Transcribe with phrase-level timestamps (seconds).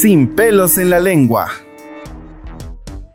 [0.00, 1.50] sin pelos en la lengua.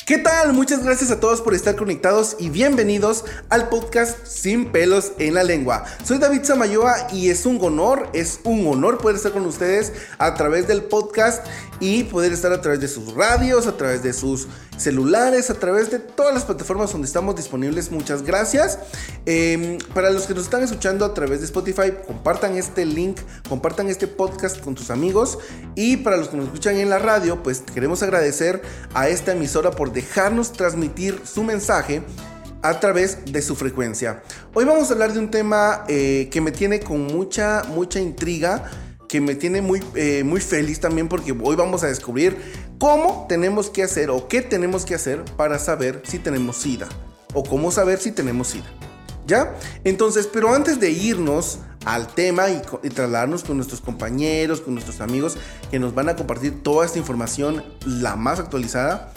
[0.05, 0.53] ¿Qué tal?
[0.53, 5.41] Muchas gracias a todos por estar conectados y bienvenidos al podcast Sin pelos en la
[5.41, 5.83] lengua.
[6.03, 10.35] Soy David Samayoa y es un honor, es un honor poder estar con ustedes a
[10.35, 11.43] través del podcast
[11.79, 14.47] y poder estar a través de sus radios, a través de sus
[14.77, 17.91] celulares, a través de todas las plataformas donde estamos disponibles.
[17.91, 18.79] Muchas gracias.
[19.25, 23.89] Em, para los que nos están escuchando a través de Spotify, compartan este link, compartan
[23.89, 25.39] este podcast con tus amigos.
[25.75, 28.61] Y para los que nos escuchan en la radio, pues queremos agradecer
[28.93, 32.03] a esta emisora por dejarnos transmitir su mensaje
[32.61, 34.23] a través de su frecuencia.
[34.53, 38.71] Hoy vamos a hablar de un tema eh, que me tiene con mucha, mucha intriga
[39.07, 42.37] que me tiene muy, eh, muy feliz también porque hoy vamos a descubrir
[42.79, 46.87] cómo tenemos que hacer o qué tenemos que hacer para saber si tenemos SIDA
[47.33, 48.71] o cómo saber si tenemos SIDA.
[49.27, 49.55] ¿Ya?
[49.83, 55.01] Entonces, pero antes de irnos al tema y, y, trasladarnos con nuestros compañeros, con nuestros
[55.01, 55.37] amigos
[55.71, 59.11] que nos van a compartir toda esta información, la más actualizada,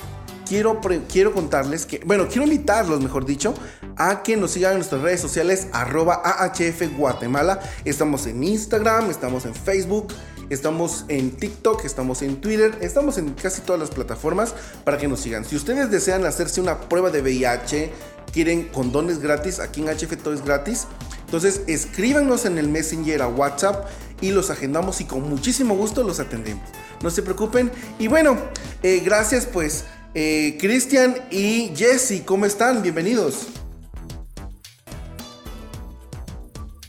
[0.49, 3.55] quiero, quiero contarles que, bueno, quiero invitarlos, mejor dicho,
[3.97, 7.61] a que nos sigan en nuestras redes sociales, arroba AHF Guatemala.
[7.85, 10.09] Estamos en Instagram, estamos en Facebook,
[10.49, 15.21] estamos en TikTok, estamos en Twitter, estamos en casi todas las plataformas para que nos
[15.21, 15.45] sigan.
[15.45, 17.93] Si ustedes desean hacerse una prueba de VIH,
[18.33, 20.87] quieren condones gratis, aquí en HF todo es gratis.
[21.27, 23.87] Entonces escríbanos en el Messenger a WhatsApp
[24.23, 26.65] y los agendamos y con muchísimo gusto los atendemos.
[27.03, 27.71] No se preocupen.
[27.99, 28.39] Y bueno,
[28.83, 32.83] eh, gracias pues eh, Cristian y Jesse, ¿cómo están?
[32.83, 33.49] Bienvenidos.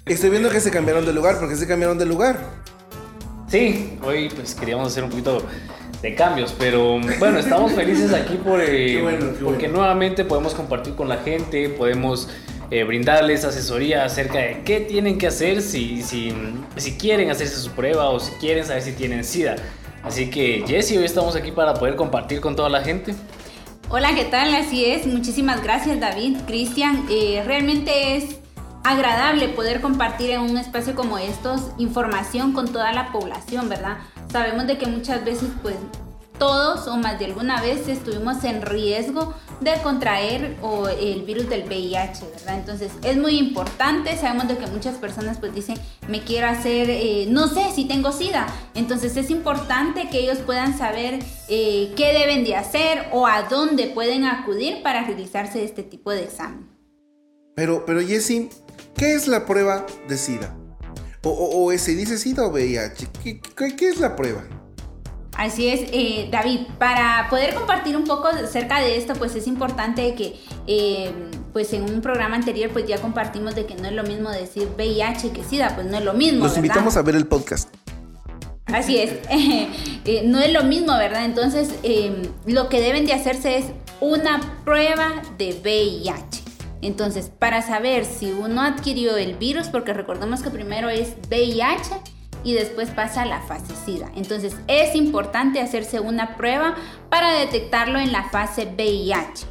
[0.06, 1.40] Estoy viendo que se cambiaron de lugar.
[1.40, 2.40] ¿Por qué se cambiaron de lugar?
[3.48, 5.44] Sí, hoy pues queríamos hacer un poquito
[6.02, 9.04] de cambios, pero bueno, estamos felices aquí por, eh,
[9.44, 12.30] porque nuevamente podemos compartir con la gente, podemos
[12.72, 16.34] eh, brindarles asesoría acerca de qué tienen que hacer si, si,
[16.78, 19.56] si quieren hacerse su prueba o si quieren saber si tienen SIDA.
[20.04, 23.16] Así que Jessy, hoy estamos aquí para poder compartir con toda la gente.
[23.90, 24.54] Hola, ¿qué tal?
[24.56, 25.06] Así es.
[25.08, 27.06] Muchísimas gracias David, Cristian.
[27.10, 28.38] Eh, realmente es
[28.84, 33.98] agradable poder compartir en un espacio como estos información con toda la población, ¿verdad?
[34.32, 35.76] Sabemos de que muchas veces pues
[36.40, 40.58] todos o más de alguna vez estuvimos en riesgo de contraer
[41.00, 42.58] el virus del VIH, ¿verdad?
[42.58, 45.78] Entonces es muy importante, sabemos de que muchas personas pues dicen,
[46.08, 50.78] me quiero hacer, eh, no sé si tengo SIDA, entonces es importante que ellos puedan
[50.78, 51.20] saber
[51.50, 56.24] eh, qué deben de hacer o a dónde pueden acudir para realizarse este tipo de
[56.24, 56.70] examen.
[57.56, 58.50] Pero, pero Jessie,
[58.96, 60.56] ¿qué es la prueba de SIDA?
[61.24, 64.46] O, o, se dice SIDA o VIH, ¿Qué, qué, qué es la prueba?
[65.40, 70.14] Así es, eh, David, para poder compartir un poco acerca de esto, pues es importante
[70.14, 71.14] que, eh,
[71.54, 74.68] pues en un programa anterior, pues ya compartimos de que no es lo mismo decir
[74.76, 76.44] VIH que SIDA, pues no es lo mismo.
[76.44, 77.74] Los invitamos a ver el podcast.
[78.66, 81.24] Así es, eh, no es lo mismo, ¿verdad?
[81.24, 81.70] Entonces,
[82.46, 83.68] lo que deben de hacerse es
[84.02, 86.44] una prueba de VIH.
[86.82, 91.96] Entonces, para saber si uno adquirió el virus, porque recordemos que primero es VIH,
[92.44, 94.12] y después pasa a la fase SIDA.
[94.16, 96.76] Entonces es importante hacerse una prueba
[97.10, 99.48] para detectarlo en la fase VIH.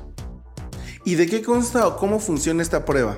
[1.04, 3.16] ¿Y de qué consta o cómo funciona esta prueba?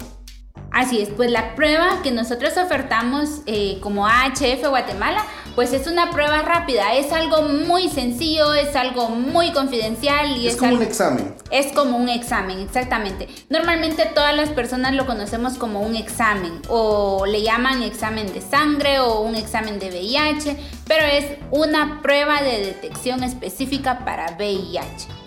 [0.72, 5.26] Así es, pues la prueba que nosotros ofertamos eh, como AHF Guatemala,
[5.56, 10.56] pues es una prueba rápida, es algo muy sencillo, es algo muy confidencial y es,
[10.56, 11.34] como un examen.
[11.50, 13.28] Es como un examen, exactamente.
[13.48, 19.00] Normalmente todas las personas lo conocemos como un examen o le llaman examen de sangre
[19.00, 20.56] o un examen de VIH,
[20.87, 25.19] pero es una prueba de detección específica para VIH.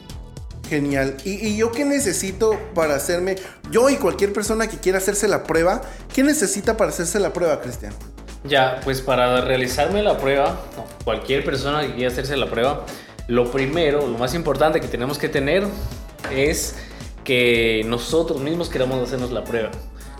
[0.73, 1.17] Genial.
[1.23, 3.35] ¿Y, yo qué necesito para hacerme?
[3.69, 5.83] Yo y cualquier persona que quiera hacerse la prueba,
[6.15, 7.93] ¿qué necesita para hacerse la prueba, Cristian?
[8.43, 10.59] Ya, pues para realizarme la prueba,
[11.03, 12.87] cualquier persona que quiera hacerse la prueba,
[13.27, 15.63] lo primero, lo más importante que tenemos que tener
[16.35, 16.75] es
[17.23, 19.69] que nosotros mismos queramos hacernos la prueba.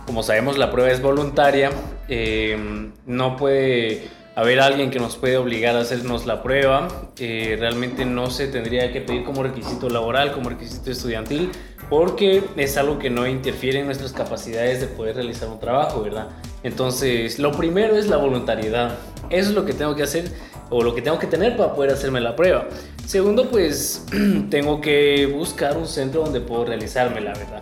[0.06, 1.72] Como sabemos, la prueba es voluntaria,
[2.10, 6.88] eh, no puede haber alguien que nos puede obligar a hacernos la prueba.
[7.18, 11.52] Eh, realmente no se tendría que pedir como requisito laboral, como requisito estudiantil,
[11.90, 16.30] porque es algo que no interfiere en nuestras capacidades de poder realizar un trabajo, ¿verdad?
[16.64, 18.98] Entonces, lo primero es la voluntariedad.
[19.30, 20.32] Eso es lo que tengo que hacer
[20.70, 22.68] o lo que tengo que tener para poder hacerme la prueba.
[23.06, 24.06] Segundo, pues
[24.50, 27.62] tengo que buscar un centro donde puedo realizarme, la verdad.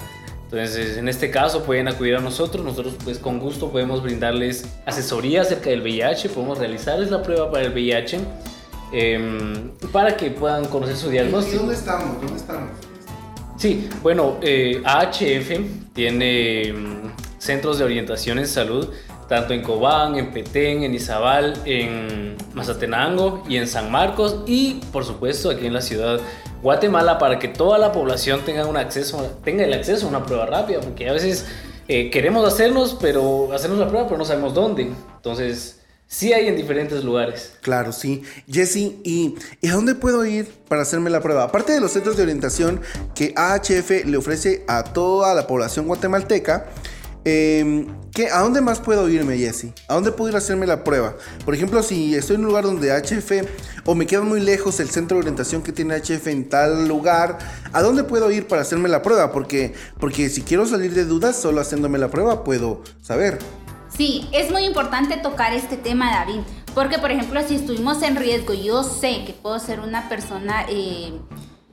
[0.51, 5.43] Entonces, en este caso pueden acudir a nosotros, nosotros pues con gusto podemos brindarles asesoría
[5.43, 8.19] acerca del VIH, podemos realizarles la prueba para el VIH
[8.91, 11.55] eh, para que puedan conocer su diagnóstico.
[11.55, 12.21] ¿Y dónde estamos?
[12.21, 12.69] ¿Dónde estamos?
[13.57, 18.89] Sí, bueno, eh, AHF tiene mm, centros de orientación en salud
[19.31, 25.05] tanto en Cobán, en Petén, en Izabal, en Mazatenango y en San Marcos y por
[25.05, 26.19] supuesto aquí en la ciudad
[26.61, 30.45] Guatemala para que toda la población tenga, un acceso, tenga el acceso a una prueba
[30.45, 31.45] rápida, porque a veces
[31.87, 34.91] eh, queremos hacernos, pero hacernos la prueba, pero no sabemos dónde.
[35.15, 37.53] Entonces, sí hay en diferentes lugares.
[37.61, 38.23] Claro, sí.
[38.47, 41.43] Jesse, ¿y, ¿y a dónde puedo ir para hacerme la prueba?
[41.43, 42.81] Aparte de los centros de orientación
[43.15, 46.67] que AHF le ofrece a toda la población guatemalteca,
[47.23, 49.73] eh, ¿qué, ¿A dónde más puedo irme, Jesse?
[49.87, 51.15] ¿A dónde puedo ir a hacerme la prueba?
[51.45, 53.47] Por ejemplo, si estoy en un lugar donde HF
[53.85, 57.37] o me queda muy lejos el centro de orientación que tiene HF en tal lugar,
[57.73, 59.31] ¿a dónde puedo ir para hacerme la prueba?
[59.31, 63.39] Porque, porque si quiero salir de dudas, solo haciéndome la prueba puedo saber.
[63.95, 66.39] Sí, es muy importante tocar este tema, David,
[66.73, 71.11] porque por ejemplo, si estuvimos en riesgo, yo sé que puedo ser una persona eh,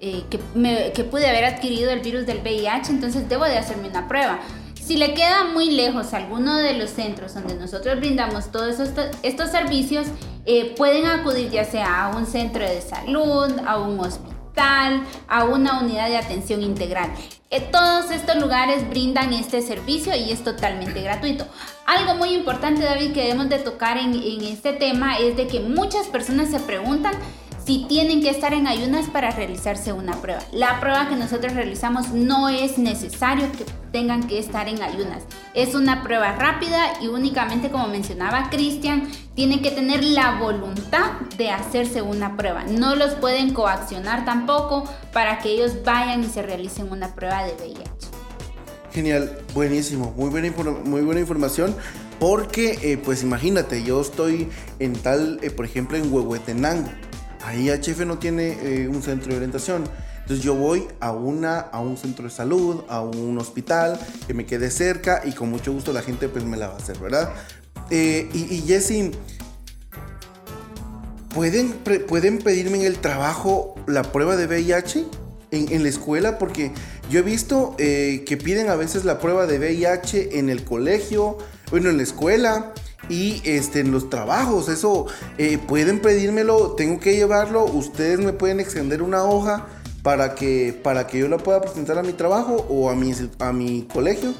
[0.00, 3.88] eh, que, me, que pude haber adquirido el virus del VIH, entonces debo de hacerme
[3.88, 4.40] una prueba.
[4.88, 9.50] Si le queda muy lejos alguno de los centros donde nosotros brindamos todos estos, estos
[9.50, 10.06] servicios,
[10.46, 15.80] eh, pueden acudir ya sea a un centro de salud, a un hospital, a una
[15.80, 17.10] unidad de atención integral.
[17.50, 21.46] Eh, todos estos lugares brindan este servicio y es totalmente gratuito.
[21.84, 25.60] Algo muy importante, David, que debemos de tocar en, en este tema es de que
[25.60, 27.12] muchas personas se preguntan
[27.68, 30.40] si tienen que estar en ayunas para realizarse una prueba.
[30.52, 35.24] La prueba que nosotros realizamos no es necesario que tengan que estar en ayunas.
[35.52, 41.50] Es una prueba rápida y únicamente, como mencionaba Cristian, tienen que tener la voluntad de
[41.50, 42.64] hacerse una prueba.
[42.64, 47.52] No los pueden coaccionar tampoco para que ellos vayan y se realicen una prueba de
[47.52, 47.90] VIH.
[48.94, 50.50] Genial, buenísimo, muy buena,
[50.86, 51.76] muy buena información.
[52.18, 54.48] Porque, eh, pues imagínate, yo estoy
[54.78, 56.88] en tal, eh, por ejemplo, en Huehuetenango
[57.48, 59.84] ahí HF no tiene eh, un centro de orientación.
[60.20, 64.44] Entonces yo voy a, una, a un centro de salud, a un hospital que me
[64.44, 67.32] quede cerca y con mucho gusto la gente pues me la va a hacer, ¿verdad?
[67.90, 69.10] Eh, y, y Jesse,
[71.34, 71.72] ¿pueden,
[72.06, 75.06] ¿pueden pedirme en el trabajo la prueba de VIH
[75.50, 76.36] en, en la escuela?
[76.36, 76.72] Porque
[77.08, 81.38] yo he visto eh, que piden a veces la prueba de VIH en el colegio,
[81.70, 82.74] bueno, en la escuela
[83.08, 84.68] y este, en los trabajos.
[84.68, 85.06] Eso
[85.38, 87.64] eh, pueden pedírmelo, tengo que llevarlo.
[87.64, 89.66] Ustedes me pueden extender una hoja
[90.02, 93.52] para que, para que yo la pueda presentar a mi trabajo o a mi, a
[93.52, 94.32] mi colegio.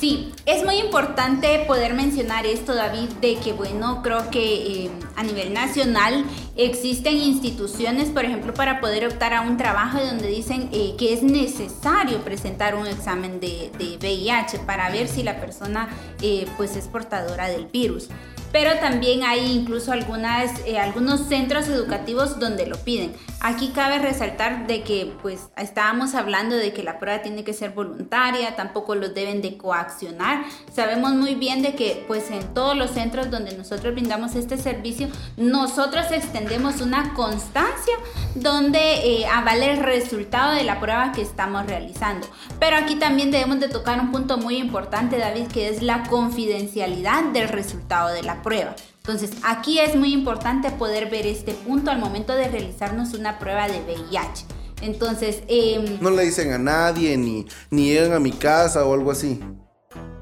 [0.00, 5.22] Sí, es muy importante poder mencionar esto, David, de que, bueno, creo que eh, a
[5.22, 6.24] nivel nacional
[6.56, 11.22] existen instituciones, por ejemplo, para poder optar a un trabajo donde dicen eh, que es
[11.22, 13.70] necesario presentar un examen de,
[14.00, 15.90] VIH para ver si la persona
[16.22, 18.08] eh, pues es portadora del virus
[18.52, 23.12] pero también hay incluso algunas, eh, algunos centros educativos donde lo piden.
[23.40, 27.70] Aquí cabe resaltar de que pues estábamos hablando de que la prueba tiene que ser
[27.70, 30.44] voluntaria, tampoco los deben de coaccionar.
[30.72, 35.08] Sabemos muy bien de que pues en todos los centros donde nosotros brindamos este servicio,
[35.36, 37.94] nosotros extendemos una constancia
[38.34, 42.26] donde eh, avale el resultado de la prueba que estamos realizando.
[42.58, 47.24] Pero aquí también debemos de tocar un punto muy importante, David, que es la confidencialidad
[47.32, 48.74] del resultado de la prueba.
[48.98, 53.68] Entonces, aquí es muy importante poder ver este punto al momento de realizarnos una prueba
[53.68, 54.44] de VIH.
[54.82, 59.10] Entonces, eh, no le dicen a nadie, ni, ni llegan a mi casa o algo
[59.10, 59.40] así.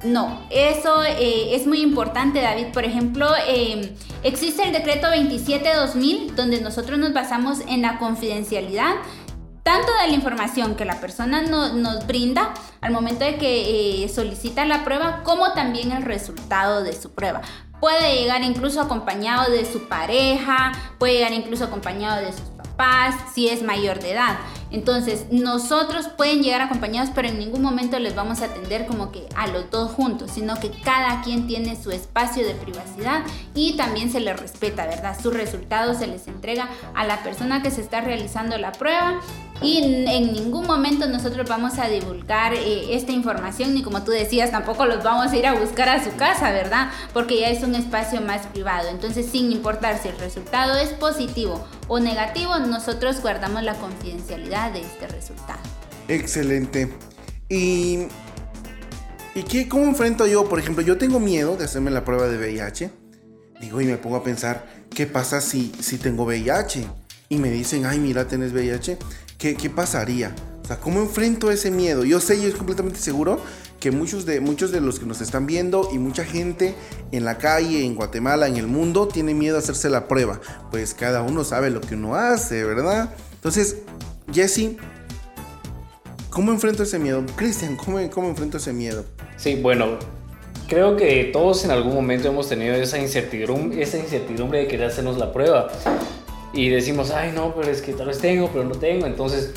[0.04, 2.66] No, eso eh, es muy importante, David.
[2.72, 8.94] Por ejemplo, eh, existe el decreto 27-2000, donde nosotros nos basamos en la confidencialidad
[9.68, 14.08] tanto de la información que la persona no, nos brinda al momento de que eh,
[14.08, 17.42] solicita la prueba, como también el resultado de su prueba.
[17.80, 23.48] Puede llegar incluso acompañado de su pareja, puede llegar incluso acompañado de sus papás, si
[23.48, 24.38] es mayor de edad.
[24.70, 29.26] Entonces, nosotros pueden llegar acompañados, pero en ningún momento les vamos a atender como que
[29.34, 33.22] a los dos juntos, sino que cada quien tiene su espacio de privacidad
[33.54, 35.16] y también se les respeta, ¿verdad?
[35.20, 39.20] Su resultado se les entrega a la persona que se está realizando la prueba
[39.60, 44.52] y en ningún momento nosotros vamos a divulgar eh, esta información, ni como tú decías,
[44.52, 46.90] tampoco los vamos a ir a buscar a su casa, ¿verdad?
[47.12, 48.88] Porque ya es un espacio más privado.
[48.88, 54.82] Entonces, sin importar si el resultado es positivo o negativo, nosotros guardamos la confidencialidad de
[54.82, 55.60] este resultado.
[56.06, 56.94] Excelente.
[57.48, 58.06] ¿Y,
[59.34, 60.48] ¿y qué, cómo enfrento yo?
[60.48, 62.90] Por ejemplo, yo tengo miedo de hacerme la prueba de VIH.
[63.60, 66.86] Digo, y me pongo a pensar, ¿qué pasa si, si tengo VIH?
[67.28, 68.98] Y me dicen, ay, mira, tenés VIH.
[69.38, 70.34] ¿Qué, ¿Qué pasaría?
[70.64, 72.04] O sea, ¿cómo enfrento ese miedo?
[72.04, 73.40] Yo sé y estoy completamente seguro
[73.78, 76.74] que muchos de, muchos de los que nos están viendo y mucha gente
[77.12, 80.40] en la calle, en Guatemala, en el mundo, tiene miedo a hacerse la prueba.
[80.72, 83.14] Pues cada uno sabe lo que uno hace, ¿verdad?
[83.34, 83.76] Entonces,
[84.32, 84.72] Jesse,
[86.30, 87.24] ¿cómo enfrento ese miedo?
[87.36, 89.04] Cristian, ¿cómo, ¿cómo enfrento ese miedo?
[89.36, 89.98] Sí, bueno,
[90.66, 95.16] creo que todos en algún momento hemos tenido esa incertidumbre, esa incertidumbre de querer hacernos
[95.16, 95.68] la prueba.
[96.52, 99.06] Y decimos, ay no, pero es que tal vez tengo, pero no tengo.
[99.06, 99.52] Entonces,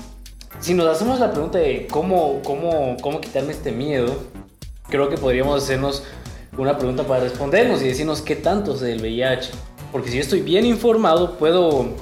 [0.59, 4.15] si nos hacemos la pregunta de cómo, cómo, cómo quitarme este miedo,
[4.89, 6.03] creo que podríamos hacernos
[6.57, 9.49] una pregunta para respondernos y decirnos qué tanto sé del VIH.
[9.91, 11.95] Porque si yo estoy bien informado, puedo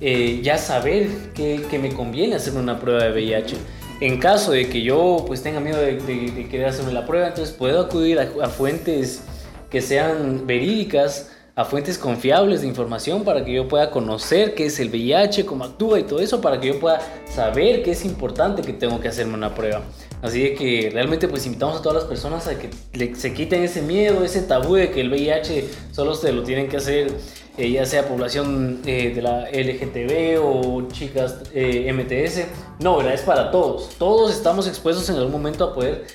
[0.00, 3.56] eh, ya saber que, que, me conviene hacerme una prueba de VIH.
[4.00, 7.54] En caso de que yo pues tenga miedo de, de, querer hacerme la prueba, entonces
[7.54, 9.22] puedo acudir a, a fuentes
[9.70, 14.78] que sean verídicas, a fuentes confiables de información para que yo pueda conocer qué es
[14.78, 18.62] el VIH, cómo actúa y todo eso, para que yo pueda saber que es importante
[18.62, 19.82] que tengo que hacerme una prueba.
[20.22, 22.70] Así de que realmente pues invitamos a todas las personas a que
[23.16, 26.76] se quiten ese miedo, ese tabú de que el VIH solo se lo tienen que
[26.76, 27.10] hacer
[27.56, 32.44] eh, ya sea población eh, de la LGTB o chicas eh, MTS.
[32.84, 33.14] No, ¿verdad?
[33.14, 33.96] Es para todos.
[33.98, 36.06] Todos estamos expuestos en algún momento a poder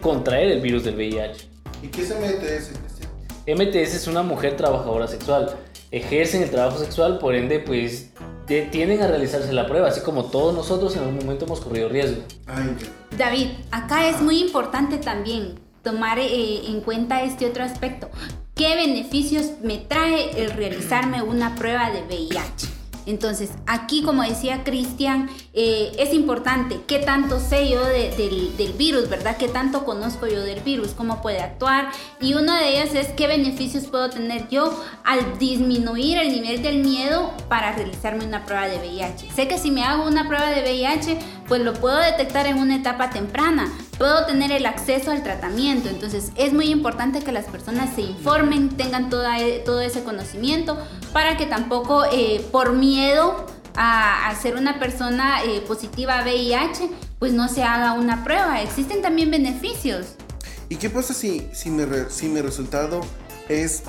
[0.00, 1.48] contraer el virus del VIH.
[1.82, 2.89] ¿Y qué es MTS?
[3.46, 5.56] MTS es una mujer trabajadora sexual.
[5.90, 8.10] Ejercen el trabajo sexual, por ende, pues
[8.46, 12.22] tienden a realizarse la prueba, así como todos nosotros en algún momento hemos corrido riesgo.
[13.16, 18.08] David, acá es muy importante también tomar en cuenta este otro aspecto.
[18.54, 22.69] ¿Qué beneficios me trae el realizarme una prueba de VIH?
[23.10, 29.36] Entonces, aquí, como decía Cristian, eh, es importante qué tanto sé yo del, virus, ¿verdad?
[29.36, 30.92] ¿Qué tanto conozco yo del virus?
[30.92, 31.90] ¿Cómo puede actuar?
[32.20, 34.72] Y uno de ellos es qué beneficios puedo tener yo
[35.04, 39.30] al disminuir el nivel del miedo para realizarme una prueba de VIH.
[39.34, 41.18] Sé que si me hago una prueba de VIH,
[41.50, 45.88] pues lo puedo detectar en una etapa temprana, puedo tener el acceso al tratamiento.
[45.88, 50.78] Entonces es muy importante que las personas se informen, tengan toda, todo ese conocimiento
[51.12, 56.88] para que tampoco eh, por miedo a, ser una persona eh, positiva a VIH,
[57.18, 58.62] pues no se haga una prueba.
[58.62, 60.14] Existen también beneficios.
[60.68, 63.00] ¿Y qué pasa si, si, mi, si mi resultado
[63.50, 63.82] es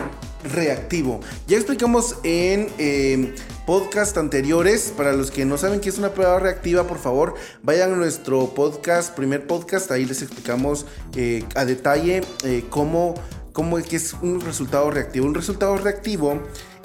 [0.43, 1.21] reactivo?
[1.47, 4.93] Ya explicamos en eh, podcast anteriores.
[4.97, 8.53] Para los que no saben qué es una prueba reactiva, por favor, vayan a nuestro
[8.53, 9.91] podcast, primer podcast.
[9.91, 13.15] Ahí les explicamos eh, a detalle eh, cómo,
[13.53, 15.25] cómo es que es un resultado reactivo.
[15.25, 16.41] Un resultado reactivo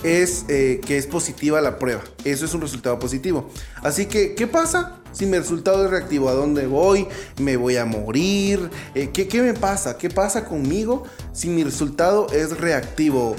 [0.06, 2.02] es eh, que es positiva la prueba.
[2.24, 3.50] Eso es un resultado positivo.
[3.82, 5.00] Así que, ¿qué pasa?
[5.12, 7.06] Si mi resultado es reactivo, ¿a dónde voy?
[7.40, 8.70] ¿Me voy a morir?
[8.94, 9.96] ¿qué, ¿Qué me pasa?
[9.96, 13.34] ¿Qué pasa conmigo si mi resultado es reactivo?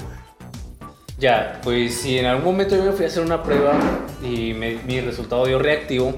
[1.18, 3.78] Ya, pues si en algún momento yo me fui a hacer una prueba
[4.22, 6.14] y mi resultado dio reactivo,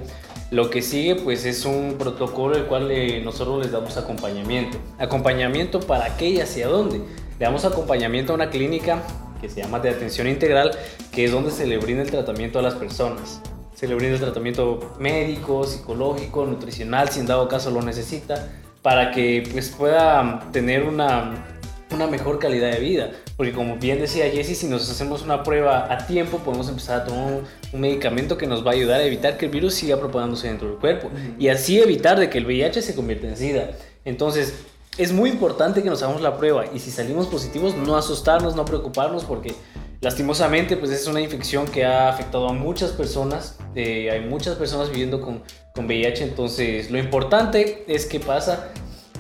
[0.50, 4.78] lo que sigue pues es un protocolo el cual eh, nosotros les damos acompañamiento.
[4.98, 6.98] ¿Acompañamiento para qué y hacia dónde?
[6.98, 9.02] Le damos acompañamiento a una clínica
[9.40, 10.72] que se llama de atención integral,
[11.12, 13.40] que es donde se le brinda el tratamiento a las personas.
[13.74, 18.48] Se le brinda el tratamiento médico, psicológico, nutricional, si en dado caso lo necesita,
[18.82, 21.46] para que pues pueda tener una
[21.94, 23.10] una mejor calidad de vida.
[23.36, 27.04] Porque como bien decía Jesse, si nos hacemos una prueba a tiempo, podemos empezar a
[27.04, 27.42] tomar
[27.72, 30.68] un, medicamento que nos va a ayudar a evitar que el virus siga propagándose dentro
[30.68, 31.10] del cuerpo.
[31.38, 33.70] Y así evitar de que el VIH se convierta en SIDA.
[34.04, 34.54] Entonces,
[34.98, 36.64] es muy importante que nos hagamos la prueba.
[36.74, 39.54] Y si salimos positivos, no asustarnos, no preocuparnos, porque
[40.00, 43.58] lastimosamente, pues es una infección que ha afectado a muchas personas.
[43.74, 45.42] Eh, hay muchas personas viviendo con,
[45.74, 46.24] con VIH.
[46.24, 48.68] Entonces, lo importante es que pasa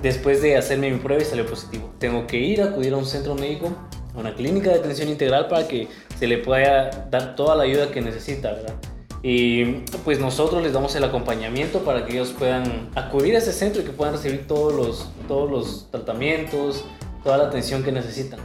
[0.02, 1.92] después de hacerme mi prueba y salió positivo.
[1.98, 3.70] Tengo que ir a acudir a un centro médico,
[4.14, 7.90] a una clínica de atención integral para que se le pueda dar toda la ayuda
[7.90, 8.74] que necesita, ¿verdad?
[9.22, 9.64] Y
[10.04, 13.84] pues nosotros les damos el acompañamiento para que ellos puedan acudir a ese centro y
[13.84, 16.84] que puedan recibir todos los, todos los tratamientos,
[17.22, 18.40] toda la atención que necesitan.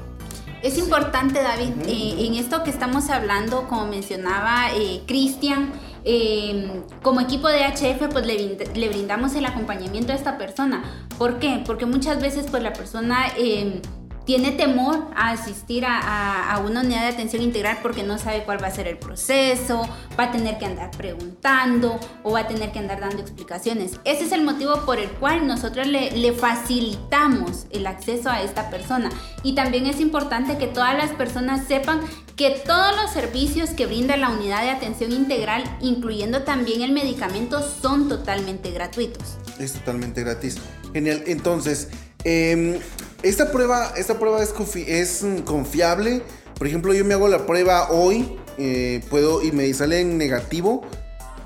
[0.61, 5.71] Es importante, David, eh, en esto que estamos hablando, como mencionaba eh, Cristian,
[6.03, 10.83] eh, como equipo de HF, pues le, le, brindamos el acompañamiento a esta persona.
[11.17, 11.61] ¿Por qué?
[11.65, 13.27] Porque muchas veces, pues la persona
[14.25, 18.67] tiene temor a asistir a, una unidad de atención integral porque no sabe cuál va
[18.67, 19.87] a ser el proceso,
[20.19, 23.99] va a tener que andar preguntando o va a tener que andar dando explicaciones.
[24.03, 28.69] Ese es el motivo por el cual nosotros le, le facilitamos el acceso a esta
[28.69, 29.09] persona.
[29.43, 32.01] Y también es importante que todas las personas sepan
[32.35, 37.61] que todos los servicios que brinda la unidad de atención integral, incluyendo también el medicamento,
[37.61, 39.37] son totalmente gratuitos.
[39.59, 40.57] Es totalmente gratis.
[40.93, 41.23] Genial.
[41.27, 41.89] Entonces,
[42.23, 42.81] eh,
[43.25, 44.53] esta prueba, esta prueba es,
[44.87, 46.21] es confiable.
[46.57, 50.83] Por ejemplo, yo me hago la prueba hoy eh, puedo, y me sale en negativo.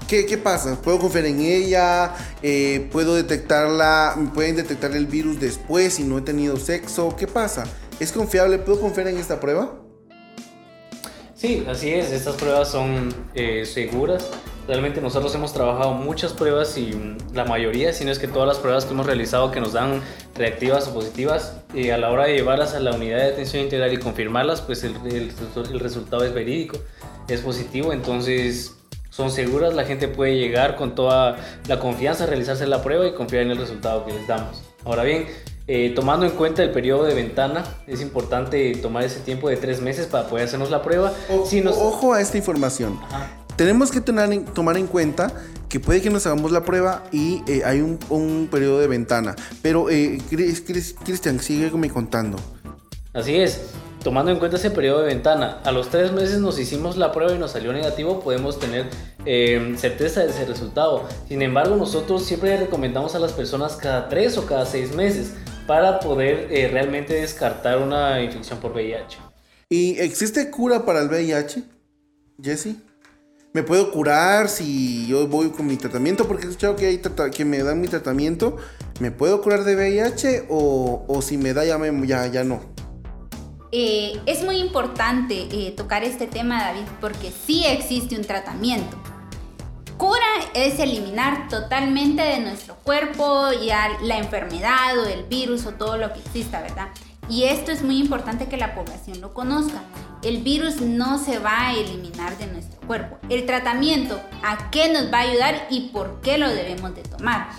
[0.07, 0.81] ¿Qué, ¿Qué, pasa?
[0.81, 2.13] ¿Puedo confiar en ella?
[2.41, 4.15] Eh, ¿Puedo detectarla?
[4.33, 7.15] ¿Pueden detectar el virus después si no he tenido sexo?
[7.15, 7.63] ¿Qué pasa?
[7.99, 8.57] ¿Es confiable?
[8.57, 9.79] ¿Puedo confiar en esta prueba?
[11.33, 12.11] Sí, así es.
[12.11, 14.29] Estas pruebas son eh, seguras
[14.69, 16.95] Realmente nosotros hemos trabajado muchas pruebas y
[17.33, 19.99] la mayoría, si no es que todas las pruebas que hemos realizado que nos dan
[20.35, 23.91] reactivas o positivas, y a la hora de llevarlas a la unidad de atención integral
[23.91, 26.77] y confirmarlas, pues el, el resultado es verídico,
[27.27, 28.75] es positivo, entonces
[29.09, 33.13] son seguras, la gente puede llegar con toda la confianza a realizarse la prueba y
[33.13, 34.61] confiar en el resultado que les damos.
[34.85, 35.25] Ahora bien,
[35.65, 39.81] eh, tomando en cuenta el periodo de ventana, es importante tomar ese tiempo de tres
[39.81, 41.11] meses para poder hacernos la prueba.
[41.75, 42.99] Ojo a esta información.
[43.59, 45.33] Tenemos que tener, tomar en cuenta
[45.67, 49.35] que puede que nos hagamos la prueba y eh, hay un, periodo de ventana.
[49.61, 52.37] Pero, eh, Cristian, sigue me contando.
[53.11, 53.59] Así es.
[54.01, 57.33] Tomando en cuenta ese periodo de ventana, a los tres meses nos hicimos la prueba
[57.33, 58.85] y nos salió negativo, podemos tener
[59.25, 61.03] eh, certeza de ese resultado.
[61.27, 65.33] Sin embargo, nosotros siempre recomendamos a las personas cada tres o cada seis meses
[65.67, 69.17] para poder eh, realmente descartar una infección por VIH.
[69.67, 71.61] ¿Y existe cura para el VIH,
[72.41, 72.88] Jesse?
[73.51, 76.27] ¿Me puedo curar si yo voy con mi tratamiento?
[76.27, 77.01] Porque he escuchado que, hay
[77.31, 78.57] que me dan mi tratamiento.
[78.99, 82.61] ¿Me puedo curar de VIH o, o si me da ya, me, ya, ya no?
[83.71, 88.95] Eh, es muy importante eh, tocar este tema, David, porque sí existe un tratamiento.
[89.97, 90.19] Cura
[90.53, 96.13] es eliminar totalmente de nuestro cuerpo ya la enfermedad o el virus o todo lo
[96.13, 96.89] que exista, ¿verdad?
[97.29, 99.83] Y esto es muy importante que la población lo conozca.
[100.23, 103.19] El virus no se va a eliminar de nuestro cuerpo.
[103.29, 107.49] El tratamiento, ¿a qué nos va a ayudar y por qué lo debemos de tomar?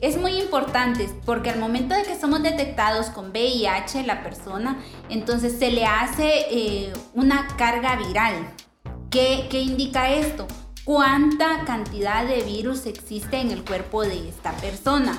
[0.00, 5.58] Es muy importante porque al momento de que somos detectados con VIH la persona, entonces
[5.58, 8.54] se le hace eh, una carga viral.
[9.10, 10.46] ¿Qué, ¿Qué indica esto?
[10.88, 15.18] Cuánta cantidad de virus existe en el cuerpo de esta persona.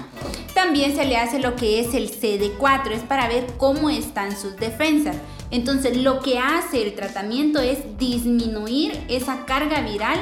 [0.56, 4.58] También se le hace lo que es el CD4, es para ver cómo están sus
[4.58, 5.16] defensas.
[5.52, 10.18] Entonces lo que hace el tratamiento es disminuir esa carga viral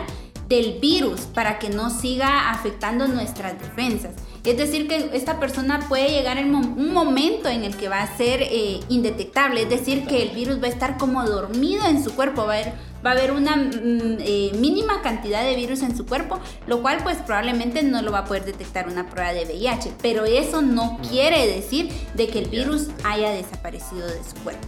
[0.49, 4.15] del virus para que no siga afectando nuestras defensas.
[4.43, 8.17] Es decir, que esta persona puede llegar en un momento en el que va a
[8.17, 12.15] ser eh, indetectable, es decir, que el virus va a estar como dormido en su
[12.15, 12.73] cuerpo, va a haber,
[13.05, 16.99] va a haber una mm, eh, mínima cantidad de virus en su cuerpo, lo cual
[17.03, 20.99] pues probablemente no lo va a poder detectar una prueba de VIH, pero eso no
[21.09, 24.67] quiere decir de que el virus haya desaparecido de su cuerpo.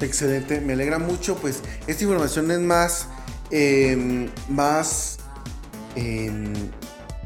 [0.00, 3.08] Excelente, me alegra mucho, pues esta información es más,
[3.50, 5.18] em, más,
[5.94, 6.52] em,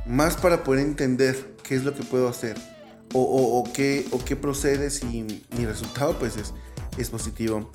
[0.06, 2.56] más para poder entender qué es lo que puedo hacer
[3.16, 5.22] o, qué, o qué procede si
[5.56, 6.52] mi resultado pues es,
[6.98, 7.70] es positivo.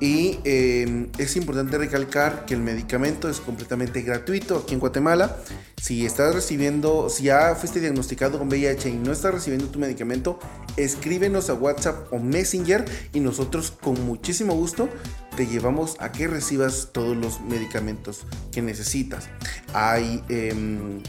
[0.00, 5.36] Y em, es importante recalcar que el medicamento es completamente gratuito aquí en Guatemala.
[5.80, 10.38] Si estás recibiendo, si ya fuiste diagnosticado con VIH y no estás recibiendo tu medicamento,
[10.78, 14.88] escríbenos a WhatsApp o Messenger y nosotros con muchísimo gusto
[15.36, 19.28] te llevamos a que recibas todos los medicamentos que necesitas.
[19.74, 21.02] Hay em,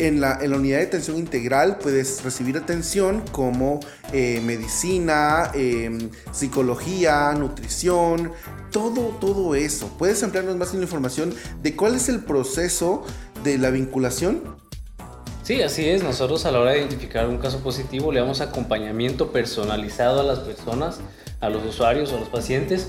[0.00, 3.80] en la, unidad de atención integral puedes recibir atención como
[4.12, 8.32] eh, medicina, em, psicología, nutrición,
[8.70, 9.88] todo, todo eso.
[9.98, 13.04] ¿Puedes ampliarnos más en la información de cuál es el proceso
[13.44, 14.56] de la vinculación?
[15.42, 16.02] Sí, así es.
[16.02, 20.40] Nosotros a la hora de identificar un caso positivo le damos acompañamiento personalizado a las
[20.40, 21.00] personas,
[21.40, 22.88] a los usuarios o a los pacientes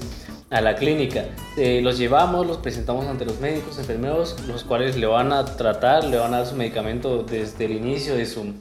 [0.51, 1.25] a la clínica.
[1.57, 6.03] Eh, los llevamos, los presentamos ante los médicos, enfermeros, los cuales le van a tratar,
[6.03, 8.53] le van a dar su medicamento desde el inicio de su,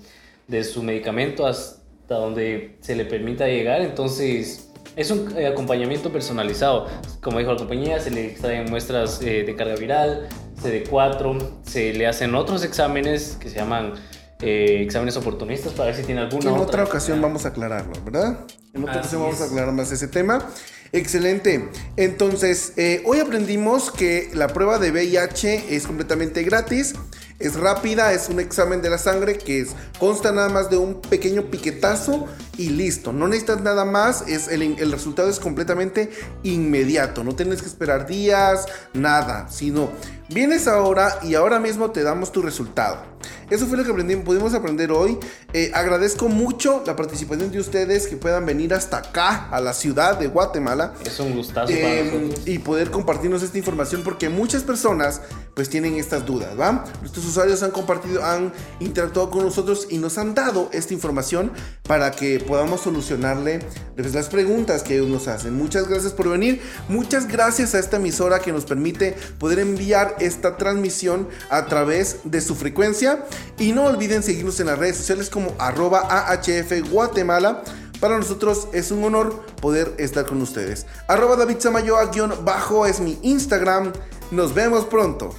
[0.47, 3.83] de su medicamento hasta donde se le permita llegar.
[3.83, 6.87] Entonces, es un eh, acompañamiento personalizado.
[7.21, 10.29] Como dijo la compañía, se le extraen muestras eh, de carga viral,
[10.63, 13.95] CD4, se le hacen otros exámenes que se llaman
[14.43, 16.51] exámenes oportunistas para ver si tiene alguna.
[16.51, 18.47] En otra, ocasión vamos a aclararlo, ¿verdad?
[18.73, 20.49] En otra ocasión vamos a aclarar más ese tema.
[20.93, 21.69] Excelente.
[21.97, 26.95] Entonces, eh, hoy aprendimos que la prueba de VIH es completamente gratis.
[27.39, 29.67] Es rápida, es un examen de la sangre que
[29.99, 32.27] consta nada más de un pequeño piquetazo
[32.61, 33.15] y listo.
[33.15, 36.11] No necesitas nada más, es el, el resultado es completamente
[36.43, 37.25] inmediato.
[37.25, 39.89] No tienes que esperar días, nada, sino
[40.29, 43.11] vienes ahora y ahora mismo te damos tu resultado.
[43.51, 45.19] Eso fue lo que aprendimos, pudimos aprender hoy.
[45.53, 50.19] Eh, agradezco mucho la participación de ustedes que puedan venir hasta acá, a la ciudad
[50.19, 50.95] de Guatemala.
[51.05, 52.47] Es un gustazo para em, nosotros.
[52.47, 55.21] Y poder compartirnos esta información porque muchas personas
[55.55, 56.85] pues tienen estas dudas, ¿va?
[57.01, 61.51] Nuestros usuarios han compartido, han interactuado con nosotros y nos han dado esta información
[61.83, 63.61] para que podamos solucionarle
[63.97, 65.55] las preguntas que ellos nos hacen.
[65.55, 66.61] Muchas gracias por venir.
[66.89, 72.41] Muchas gracias a esta emisora que nos permite poder enviar esta transmisión a través de
[72.41, 73.25] su frecuencia.
[73.57, 77.63] Y no olviden seguirnos en las redes sociales como arroba AHF Guatemala.
[78.01, 80.87] Para nosotros es un honor poder estar con ustedes.
[81.07, 83.93] Arroba David Samayoa-bajo es mi Instagram.
[84.33, 85.33] Nos vemos pronto.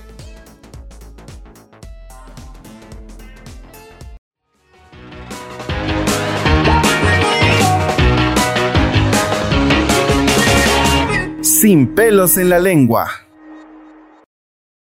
[11.71, 13.07] Sin pelos en la lengua.